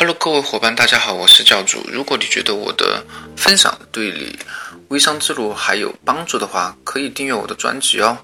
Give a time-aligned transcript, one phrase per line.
[0.00, 1.84] Hello，各位伙伴，大家好，我是教主。
[1.92, 3.04] 如果你觉得我的
[3.36, 4.38] 分享对你
[4.88, 8.16] 微商之路还有帮助的话，可以订阅我的专辑哦，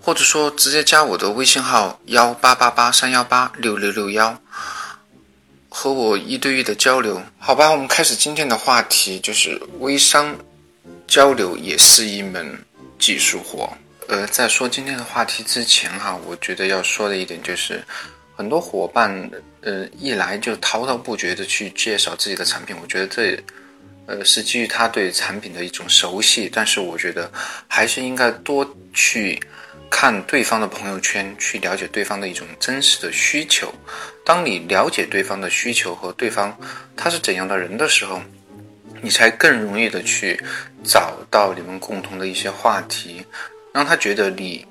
[0.00, 4.36] 或者说直接加我的微信号幺八八八三幺八六六六幺，
[5.68, 7.22] 和我一对一的交流。
[7.38, 10.36] 好吧，我们开始今天的话题，就是微商
[11.06, 12.60] 交流也是一门
[12.98, 13.72] 技术活。
[14.08, 17.80] 呃，在说今天的话题之前哈，我觉得要说的一点就是。
[18.40, 19.30] 很多伙伴，
[19.60, 23.38] 呃，一来就滔滔不绝的去介绍自己的产品，我觉得这，
[24.06, 26.48] 呃，是基于他对产品的一种熟悉。
[26.50, 27.30] 但是我觉得
[27.68, 29.38] 还是应该多去
[29.90, 33.70] 看对方的朋友圈，去了解对方的一种真实的需求。
[34.24, 36.58] 当你了解对方的需求和对方
[36.96, 38.22] 他是怎样的人的时候，
[39.02, 40.42] 你才更容易的去
[40.82, 43.22] 找到你们共同的一些话题，
[43.74, 44.64] 让他觉得你。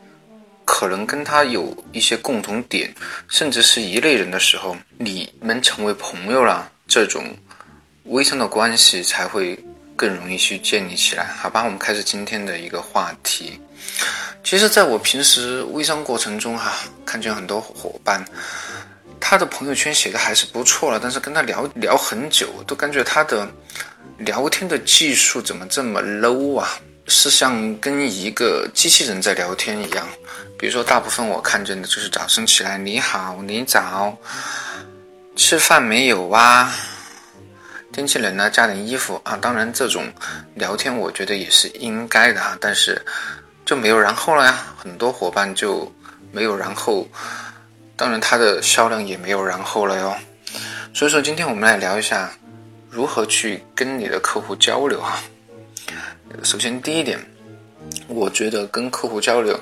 [0.71, 2.93] 可能跟他有一些共同点，
[3.27, 7.35] 甚至是一类人的时候，你们成为朋友了，这种
[8.03, 9.57] 微商的关系才会
[9.95, 11.25] 更容易去建立起来。
[11.25, 13.59] 好吧，我们开始今天的一个话题。
[14.43, 16.71] 其实，在我平时微商过程中，哈，
[17.03, 18.23] 看见很多伙伴，
[19.19, 23.49] 他的朋友圈写的还是不错了，但是跟他聊聊很久，都感觉他的
[24.19, 26.79] 聊天的技术怎么这么 low 啊？
[27.09, 30.07] 是像跟一个机器人在聊天一样。
[30.57, 34.15] 比如说，大部分我看见的就是早上起来，你好，你早，
[35.35, 36.73] 吃饭没有啊？
[37.91, 39.35] 天气冷了，加点衣服啊。
[39.41, 40.05] 当然，这种
[40.55, 43.01] 聊天我觉得也是应该的啊，但是
[43.65, 44.67] 就没有然后了呀。
[44.77, 45.91] 很多伙伴就
[46.31, 47.07] 没有然后，
[47.95, 50.15] 当然他的销量也没有然后了哟。
[50.93, 52.31] 所以说，今天我们来聊一下
[52.89, 55.19] 如何去跟你的客户交流哈。
[56.43, 57.19] 首先，第一点，
[58.07, 59.59] 我觉得跟客户交流。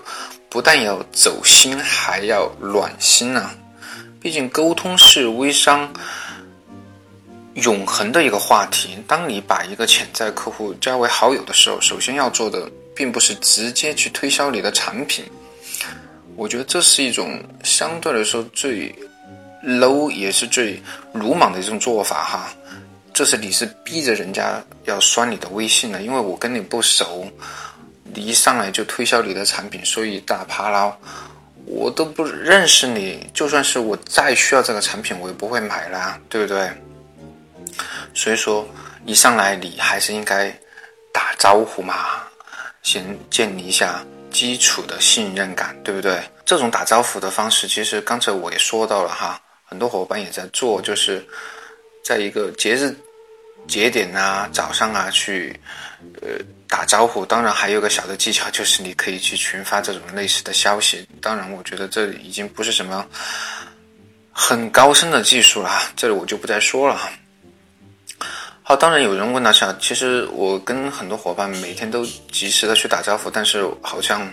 [0.49, 3.51] 不但要走心，还要暖心呢。
[4.21, 5.91] 毕竟沟通是微商
[7.55, 8.97] 永恒的一个话题。
[9.07, 15.25] 当你把一个潜在客户加为好友的时候，首先要做的并不是直接去推销你的产品。
[16.35, 18.93] 我觉得这是一种相对来说最
[19.63, 22.53] low 也是最鲁莽的一种做法哈。
[23.17, 27.27] 这是你是逼着人家要删你的微信了，因为我跟你不熟。
[28.13, 30.95] 你一上来就推销你的产品，说一大趴啦，
[31.65, 36.69] 我都不认识你，就算是我再需要这个产品，我也不会买啦，对不对？
[38.13, 38.63] 所以说，
[39.07, 40.55] 一上来你还是应该
[41.11, 42.21] 打招呼嘛，
[42.83, 46.21] 先建立一下基础的信任感，对不对？
[46.45, 51.25] 这种打招呼的方式，其实刚才我也说到了哈，很多伙伴也在做，就是
[52.03, 52.95] 在一个节日
[53.67, 55.59] 节点啊，早上啊去，
[56.21, 56.29] 呃。
[56.69, 61.07] 打招呼，当然还有个小的技巧，就是你可以去群发这种类似的消息。
[61.21, 63.07] 当然，我觉得这已经不是什么
[64.33, 67.09] 很高深的技术了，这里我就不再说了。
[68.63, 74.29] 好，当然有人问了，下，其实我跟很多伙伴每天都及时的去打招呼，但是好像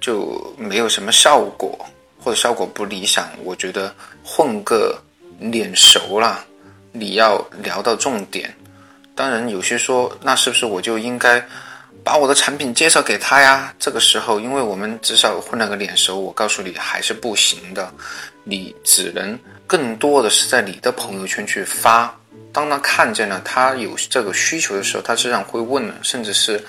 [0.00, 1.78] 就没有什么效果，
[2.18, 3.28] 或者效果不理想。
[3.42, 3.94] 我觉得
[4.24, 4.98] 混个
[5.38, 6.42] 脸熟了，
[6.96, 8.54] 你要聊到重点。
[9.16, 11.44] 当然，有些说，那是不是我就应该
[12.04, 13.74] 把我的产品介绍给他呀？
[13.80, 17.92] 这个时候，因为我们至少混了个脸熟，我告诉你还是不行的。
[18.44, 22.14] 你只能更多的是在你的朋友圈去发。
[22.52, 26.64] 当他看见了他有这个需求的时候，他自然会问，甚至是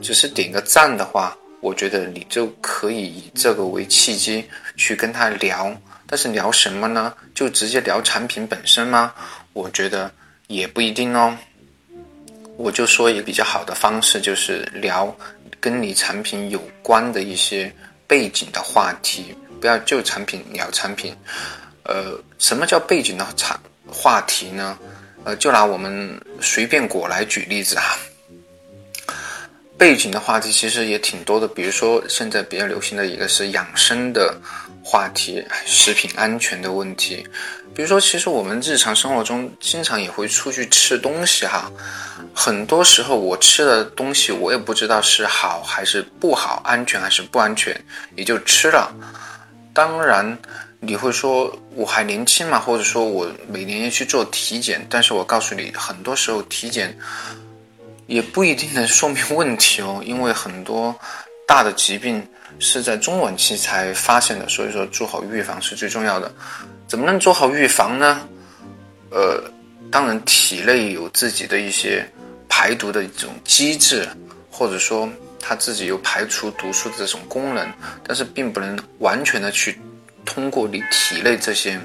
[0.00, 5.70] 只是点个赞的话，我觉得你就可以以这个为契机去跟他聊。
[6.06, 7.12] 但是聊什么呢？
[7.34, 9.12] 就直接聊产品本身吗？
[9.56, 10.12] 我觉得
[10.48, 11.34] 也不一定哦。
[12.58, 15.14] 我就说一个比较好的方式，就是聊
[15.58, 17.72] 跟你产品有关的一些
[18.06, 21.16] 背景的话题，不要就产品聊产品。
[21.84, 23.58] 呃，什么叫背景的产
[23.88, 24.78] 话题呢？
[25.24, 27.96] 呃，就拿我们随便果来举例子啊。
[29.78, 34.34] 背景的话题其实也挺多的，比如说现在比较流行的一个是养生的
[34.82, 37.26] 话题，食品安全的问题。
[37.74, 41.70] 比如说，其实我们日常生活中经常也会出去吃东西哈，
[42.34, 47.78] 很多时候我吃的东西我也不知道是好还是不好，安全还是不安全，
[48.14, 48.90] 也就吃了。
[49.74, 50.38] 当然，
[50.80, 56.96] 你会说我还年轻嘛，或者说我每年要去做体检，但是我告诉你，很多时候体检
[58.06, 60.94] 也不一定能说明问题哦，因为很多
[61.46, 62.26] 大的疾病
[62.58, 66.32] 是在中晚期才发现的，所以说做好预防是最重要的。
[66.86, 68.20] 怎么能做好预防呢？
[69.10, 69.42] 呃，
[69.90, 72.04] 当然，体内有自己的一些
[72.48, 74.06] 排毒的一种机制，
[74.50, 75.08] 或者说
[75.40, 77.68] 它自己有排除毒素的这种功能，
[78.06, 79.78] 但是并不能完全的去
[80.24, 81.80] 通过你体内这些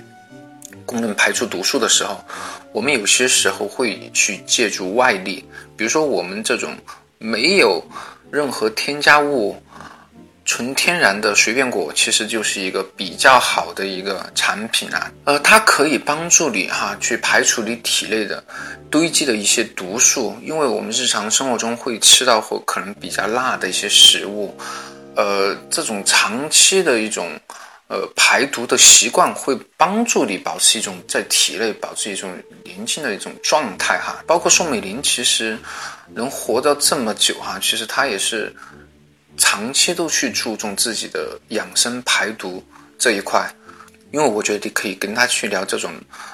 [0.85, 2.23] 功能排出毒素的时候，
[2.73, 5.45] 我们有些时候会去借助外力，
[5.81, 6.77] 比如说我们这种
[7.17, 7.83] 没有
[8.29, 9.59] 任何添加物、
[10.45, 15.11] 纯天然的随便果，其实就是一个比较好的一个产品啊。
[15.25, 18.43] 呃，它可以帮助你哈去排除你体内的
[18.91, 24.55] 堆积的一些毒素，因为我们日常生活中会吃到或可能比较辣的一些食物，
[25.15, 27.27] 呃，这种长期的一种。
[27.91, 32.31] 呃，排毒的习惯会帮助你保持一种在体内保持一种
[32.63, 34.23] 年轻的一种状态哈。
[34.25, 35.59] 包括宋美龄，其实
[36.13, 38.55] 能活到这么久哈，其实她也是
[39.35, 42.63] 长期都去注重自己的养生排毒
[42.97, 43.45] 这一块。
[44.13, 45.93] 因为我觉得你可以跟她去聊这种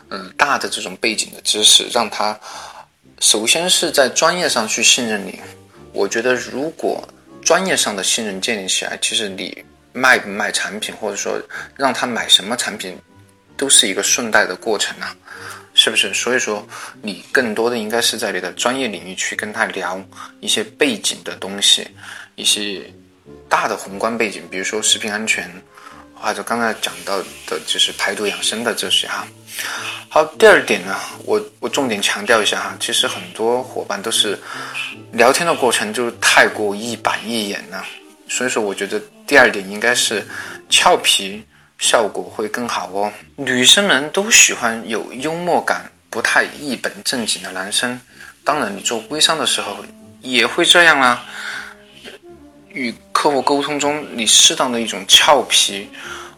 [0.09, 2.39] 嗯大的这种背景的知识，让她
[3.19, 5.39] 首先是在专业上去信任你。
[5.91, 7.03] 我觉得如果
[7.41, 9.65] 专业上的信任建立起来，其实你。
[9.97, 11.41] 卖不卖产品，或者说
[11.75, 12.95] 让他买什么产品，
[13.57, 15.15] 都是一个顺带的过程啊，
[15.73, 16.13] 是不是？
[16.13, 16.65] 所以说，
[17.01, 19.99] 你更多的应该是在你的专业领域去跟他聊
[20.39, 21.87] 一些背景的东西，
[22.35, 22.81] 一些
[23.49, 25.49] 大的宏观背景，比如说食品安全，
[26.13, 27.17] 或者刚才讲到
[27.47, 29.27] 的就是排毒养生的这些哈。
[30.09, 30.95] 好，第二点呢，
[31.25, 34.39] 我我重点强调一下哈，其实很多伙伴都是
[35.11, 37.83] 聊天的过程就是太过一板一眼了。
[38.29, 40.25] 所以说，我觉得第二点应该是
[40.69, 41.43] 俏皮
[41.79, 43.11] 效果会更好哦。
[43.35, 47.99] 女生们都喜欢有幽默感、不太一本正经的男生。
[48.43, 49.77] 当然，你做微商的时候
[50.21, 51.25] 也会这样啦。
[52.73, 55.89] 与客户沟通中，你适当的一种俏皮，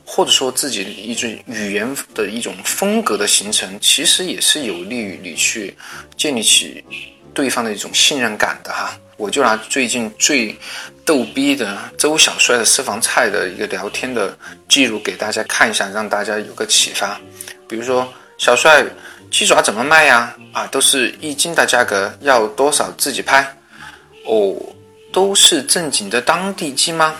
[0.06, 5.76] 或者说自己一种语言的一种风格的形成，其实也是有利于你去
[6.16, 6.84] 建立起
[7.34, 8.98] 对方的一种信任感的哈。
[9.19, 10.57] 我就拿最近最
[11.04, 14.36] 逗逼的周小帅的私房菜的一个聊天的
[14.69, 17.19] 记录给大家看一下，让大家有个启发。
[17.68, 18.07] 比如说，
[18.38, 18.81] 小帅，
[19.30, 20.33] 鸡爪怎么卖呀？
[20.54, 23.45] 啊，都是一斤的价格，要多少自己拍？
[24.25, 24.56] 哦，
[25.12, 27.18] 都是正经的当地鸡吗？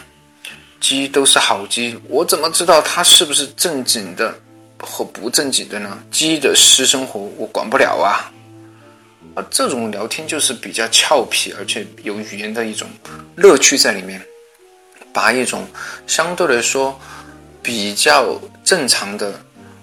[0.80, 4.34] 鸡都是好鸡，我怎么知道它是不是正经的
[4.80, 6.00] 和不正经的呢？
[6.10, 8.32] 鸡的私生活我管不了啊。
[9.36, 12.90] 啊，这种聊天就是比较俏皮，而且有语言的一种
[13.36, 14.22] 乐趣在里面，
[15.14, 15.68] 把一种
[16.08, 17.00] 相对来说
[17.62, 19.34] 比较正常的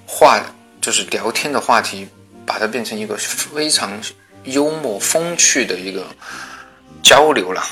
[0.06, 0.40] 话，
[0.80, 2.08] 就是聊天的话题，
[2.44, 4.00] 把它变成一个非常
[4.44, 6.04] 幽默风趣的一个
[7.02, 7.62] 交流了。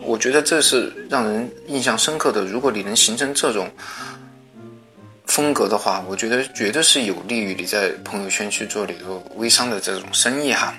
[0.00, 2.44] 我觉得这是让人印象深刻的。
[2.44, 3.70] 如果你能形成这种
[5.26, 9.04] 风格的话，我觉得绝对是有利于你在朋友圈去做你的
[9.36, 10.74] 微商的这种生意哈。